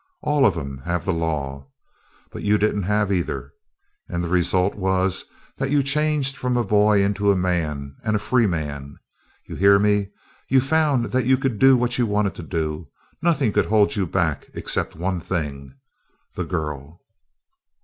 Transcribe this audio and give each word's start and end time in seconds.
All 0.23 0.47
of 0.47 0.57
'em 0.57 0.79
have 0.79 1.05
the 1.05 1.13
law. 1.13 1.67
But 2.31 2.41
you 2.41 2.57
didn't 2.57 2.81
have 2.89 3.11
either. 3.11 3.53
And 4.09 4.23
the 4.23 4.29
result 4.29 4.73
was 4.73 5.25
that 5.57 5.69
you 5.69 5.83
changed 5.83 6.35
from 6.35 6.57
a 6.57 6.63
boy 6.63 7.03
into 7.03 7.31
a 7.31 7.35
man, 7.35 7.95
and 8.03 8.15
a 8.15 8.17
free 8.17 8.47
man. 8.47 8.95
You 9.45 9.55
hear 9.55 9.77
me? 9.77 10.09
You 10.49 10.59
found 10.59 11.11
that 11.11 11.27
you 11.27 11.37
could 11.37 11.59
do 11.59 11.77
what 11.77 11.99
you 11.99 12.07
wanted 12.07 12.33
to 12.33 12.41
do; 12.41 12.87
nothing 13.21 13.53
could 13.53 13.67
hold 13.67 13.95
you 13.95 14.07
back 14.07 14.47
except 14.55 14.95
one 14.95 15.19
thing 15.21 15.75
the 16.33 16.45
girl!" 16.45 17.01